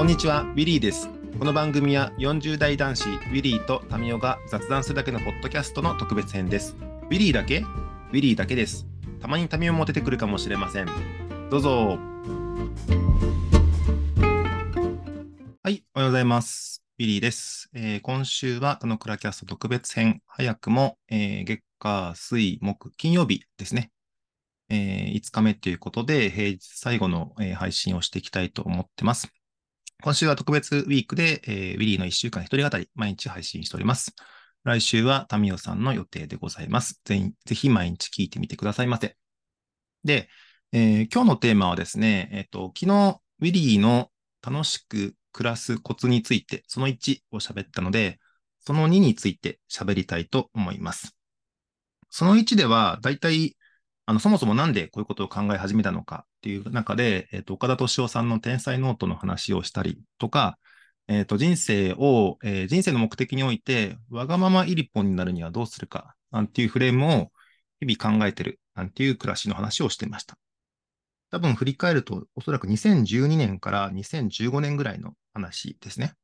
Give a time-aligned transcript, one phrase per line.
[0.00, 1.10] こんにちは、ウィリーです。
[1.38, 6.74] この番組は40代男子ウィリーとタミオが雑談するだけのポッドキャストの特別編です。
[6.80, 7.58] ウィリーだけ？
[7.58, 8.86] ウィリーだけです。
[9.20, 10.86] たまにタミオも出てくるかもしれません。
[11.50, 11.98] どうぞ。
[15.62, 16.82] はい、おはようございます。
[16.98, 17.68] ウィリーです。
[17.74, 23.90] えー今週はタノクラキャスト特別編、早くも、えー月火水木金曜日ですね。
[24.70, 29.30] えー5日目ということで、平日最後の、えー配信をしていきたいと思ってます。
[30.02, 34.14] 今週は特別ウィークで、えーウィリーの1週間一人語り、毎日配信しております。
[34.64, 37.00] 来週はタミオさんの予定でございます。
[37.04, 39.16] ぜひ、ぜひ毎日聞いてみてくださいませ。
[40.04, 40.28] で、
[40.72, 44.10] えー今日のテーマはですね、えっ、と、昨日、ウィリーの
[44.40, 48.20] 楽しく暮らすコツについて、その1を喋ったので、
[48.60, 51.14] その2について喋りたいと思います。
[52.08, 53.56] その1では、だいたい、
[54.10, 60.58] あの、そもそもなんでこういうことを考え始めたのかっていう中で、えっ、と、岡田斗司夫さんの天才ノートの話をしたりとか、
[61.06, 67.32] えっ、と、人生を、えー人生の目的において、わがままイリポンになるにはどうするか、なんていうフレームを
[67.78, 70.36] 日々考えてる、なんていう暮らしの話をしてました。
[71.30, 76.14] 多分振り返ると、おそらく2012年から2015年ぐらいの話ですね。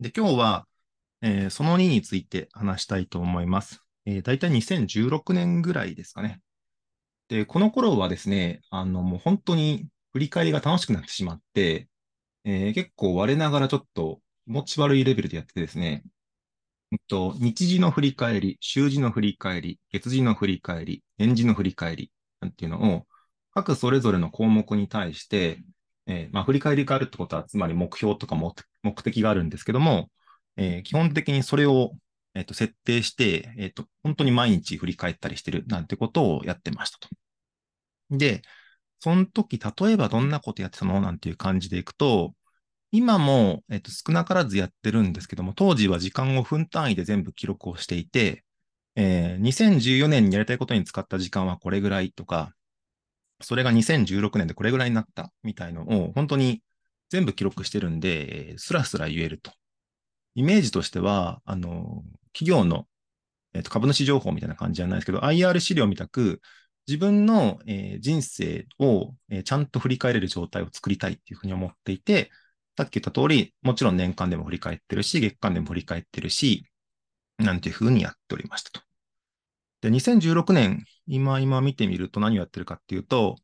[0.00, 0.66] で、今日は、
[1.22, 3.80] えーその2について話したいと思います。
[4.06, 6.40] えー、大体2016年ぐらいですかね。
[7.28, 11.88] で、この頃はですね、あの、もう本当に振り返りが楽しくなってしまって、
[12.44, 16.04] えー結構我ながらちょっと気持ち悪いレベルでやっててですね、
[16.92, 23.06] えっと、日時の振り返り、週時の振り返り、月次の振り返り、年次の振り返り、なんていうのを、
[23.54, 25.64] 各それぞれの項目に対して、
[26.06, 30.10] えーまあ、振り返りがあるってことは、つまり目標とか目目的があるんですけども、
[30.56, 31.92] えー基本的にそれを、
[32.36, 37.08] えっと、設定して、えっと、本当に毎日振り返ったりしてるなんてことをやってましたと。
[38.10, 38.42] で、
[39.00, 41.00] その時、例えばどんなことやってたの？
[41.00, 42.34] なんていう感じでいくと、
[42.92, 48.44] 今も、えっと、少なからずやってるんですけども、当時は時間を分単位で全部記録をしていて、
[48.96, 52.54] えー2014年にやりたいことに使った時間はこれぐらいとか、
[53.42, 56.62] それが2016年でこれぐらいになったみたいのを本当に
[57.10, 59.52] 全部記録してるんで、えースラスラ言えると。
[60.34, 62.02] イメージとしては、あの、
[62.36, 62.86] 企業の、
[63.54, 66.42] えっと株主情報みたいな感じじゃないですけど、IR 資料みたく、
[66.86, 72.30] 自分の、えー人生を、えーちゃんと振り返れる状態を作りたいっていうふうに思っていて、
[72.76, 76.66] さっき言った通り、もちろん年間でも振り返ってるし、月間でも振り返ってるし、
[77.38, 78.82] なんていうふうにやっておりましたと。
[79.80, 83.36] で、2016年、今、今見てみると何をやってるかっていうと、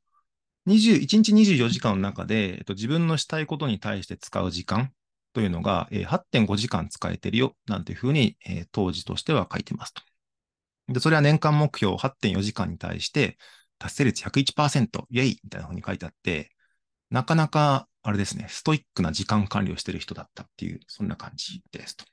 [0.67, 4.93] 21日24時間の中で、えっと、自分のしたいことに対して使う時間
[5.33, 10.03] というのが、えー8.5時間使えてるよ、なんていうふうに、えー当時としては書いてますと。
[10.89, 13.39] で、それは年間目標8.4時間に対して、
[13.79, 16.51] 達成率101%、イェイみたいなふうに書いてあって、
[17.11, 22.05] なかなか、あれですね、ストイックな時間管理をしてる人だったっていう、そんな感じですと。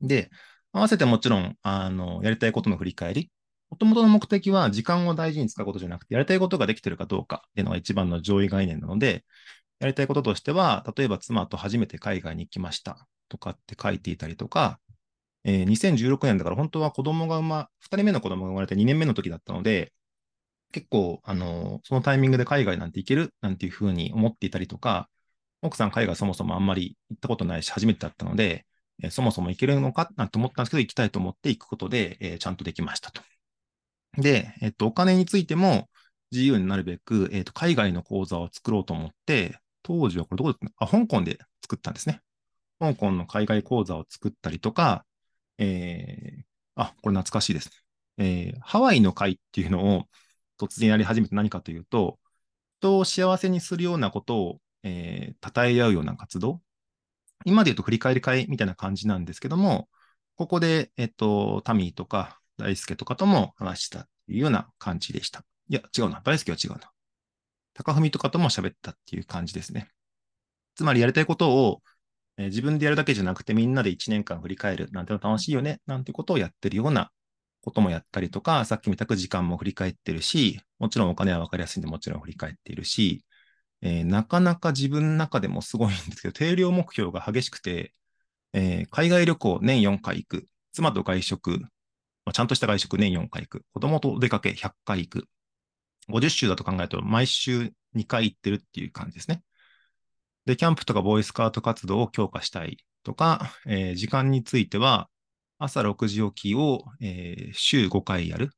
[0.00, 0.30] で、
[0.72, 3.30] 合わせてもちろん、あの、やりたいことの振り返り。
[3.70, 9.24] もともとの目的は時間を大事に使うことじゃなくて、やりたいことができてるかどうかっていうのが一番の上位概念なので、
[9.82, 14.80] やりたいこととしては、例えば妻と初めて海外に行きましたとかって書いていたりとか、
[15.44, 19.92] えー2016年だから本当は子供が生ま、2人目の子供が生まれて2年目の時だったので、
[20.72, 25.10] 結構、あの、そのタイミングで海外なんて行けるなんていうふうに思っていたりとか、
[25.62, 28.66] 奥さん海外そもそもあんまり行ったことないし、初めてだったので、
[29.04, 33.22] えーそもそも行けるのかなんて思ったんですけど、行きたいと思って行くことで、えーちゃんとできましたと。
[34.18, 35.88] で、えっと、お金についても
[36.30, 42.20] 自由になるべく、えっと、海外の口座を作ろうと思って、当時はこれどこであ、香港で作ったんですね。
[42.78, 45.04] 香港の海外口座を作ったりとか、
[45.58, 46.42] えー
[46.74, 47.70] あ、これ懐かしいです。
[48.18, 50.04] えーハワイの会っていうのを
[50.58, 52.18] 突然やり始めて何かというと、
[52.80, 56.60] 人を幸せにするようなことを、えー、称え合うような活動。
[57.44, 59.88] 今で言うと振り返り会みたいな感じなんですけども、
[60.36, 65.44] ここで、えっと、タミーとか大輔とかとも話したっていうような感じでした。
[65.68, 66.20] いや、違うな。
[66.24, 66.92] 大輔は違うな。
[67.74, 69.88] 高文とかとも喋ったっていう感じですね。
[70.74, 71.82] つまりやりたいことを、
[72.38, 77.10] えー自分でやるだけじゃなくてみんなで1年間振り返るなんての楽しいよねなんてことをやってるような
[77.62, 83.24] こともやったりとか、さっき見たく時間も振り返ってるし、もちろんお金は分かりやすいんでもちろん振り返っているし、
[83.82, 87.94] えーなかなか自分の中でもすごいんですけど、定量目標が激しくて、
[88.54, 91.68] えー海外旅行年4回行く、妻と外食、ま
[92.26, 95.28] あちゃんとした外食年4回行く、子供とお出かけ100回行く、
[96.08, 99.42] 50週だと考えると毎週2回行ってるっていう感じですね。
[100.44, 105.08] で、キャンプとかボーイスカート活動を強化したいとか、えー時間については、
[105.58, 108.50] 朝6時起きを、えー週5回やる。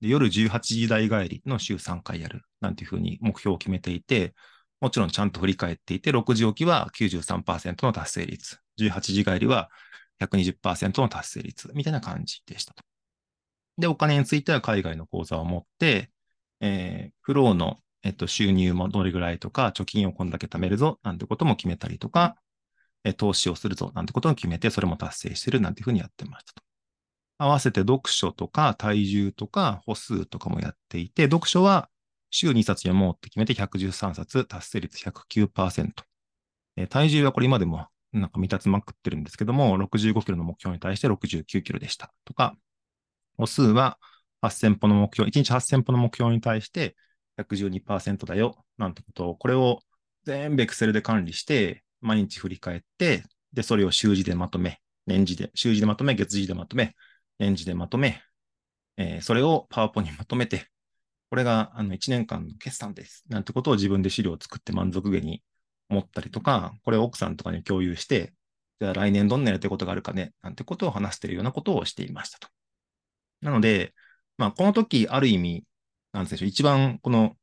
[0.00, 2.42] で夜18時台帰りの週3回やる。
[2.60, 4.34] なんていうふうに目標を決めていて、
[4.80, 9.70] もちろんちゃんと振り返っていて、6時起きは93%の達成率、18時帰りは
[10.18, 12.82] 120%の達成率みたいな感じでしたと。
[13.78, 16.10] で、お金については海外の口座を持って、
[16.60, 22.36] えー、フローの、えっと、収入もどれぐらいとか、貯金をこんだけ貯めるぞなんてことも決めたりとか、
[23.04, 26.62] え投資をするぞなんてことを決めて、それも達成してるなんていうふうにやってましたと。
[27.38, 31.88] 合わせて読書とか体重とか歩数とかもやっていて、読書は
[32.30, 35.92] 週2冊読もうって決めて113冊、達成率109%。
[36.76, 42.56] え体重はこれ今でもなんか見立つまくってるんですけども、65キロの目標に対して69キロでしたとか、
[43.36, 43.98] 歩数は
[44.48, 46.96] 8000歩の目標、1日8000歩の目標に対して
[47.38, 49.80] 112%だよ、なんてことを、これを
[50.24, 56.94] 全部エクセルで管理して、毎日振り返って、で、それを週次でまとめ、年次で、週次でまとめ、月次でまとめ、
[57.38, 58.20] 年次でまとめ、
[58.96, 60.68] えー、それをパワポにまとめて、
[61.30, 63.24] これがあの1年間の決算です。
[63.28, 65.42] なんてことを自分で資料を作って満足げに
[65.90, 68.32] 思ったりとか、これを奥さんとかに共有して、
[68.80, 72.48] じゃあ来年どんなやりたいことがあるかね、なんてことを話しているようなことをしていましたと。
[73.40, 73.94] なので、
[74.38, 75.64] まあ、この時、ある意味、
[76.12, 77.36] なんでしょう、一番この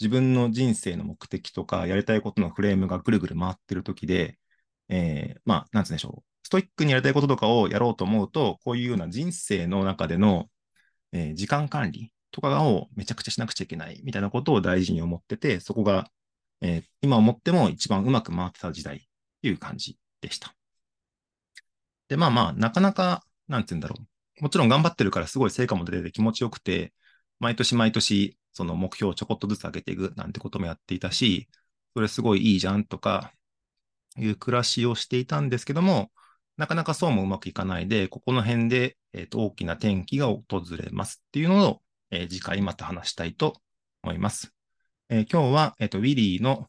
[0.00, 4.38] 自分の人生の目的とか、やりたいことのフレームがぐるぐる回ってる時で、
[4.88, 10.48] えー、まあ、なんつうんでしょう、ストイックにやりたいこととかをやろうと思うと、こういうような人生の中での、
[11.12, 16.10] えー、時間管理とかをめちゃくちゃしなくちゃいけないみたいなことを大事に思ってて、そこが、
[16.60, 19.00] えー、今思っても一番うまく回ってた時代っ
[19.42, 20.54] ていう感じでした。
[22.08, 24.15] で、まあまあ、なかなか、なんて言うんだろう。
[24.40, 26.92] もちろん頑張ってるからすごい成果も出てて気持ちよくて、
[27.40, 31.48] 毎年毎年、その目標をちょこっとずつ上げていくなんてこともやっていたし、
[31.94, 33.32] それすごいいいじゃんとか、
[34.18, 36.10] いう暮らしをしていたんですけども、
[36.56, 40.44] なかなかそうもうまくいかないで、ここの辺で、えーと、大きな転機が訪
[40.76, 43.54] れますっていうのを、えー、次回また話したいと
[44.02, 44.54] 思います。
[45.10, 46.68] えー、今日は、えーと、ウィリーの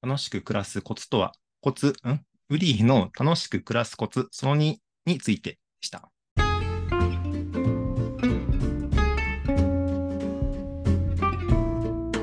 [0.00, 2.10] 楽しく暮らすコツとは、コツ、ん？
[2.48, 4.76] ウィリーの楽しく暮らすコツ、その2
[5.06, 6.11] についてでした。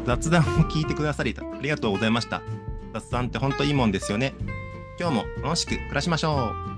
[0.09, 2.41] 雑談を聞いてくださりありがとうございました。
[2.93, 4.33] 雑談って本当いいもんですよね。
[4.99, 6.68] 今日も楽しく暮らしましょう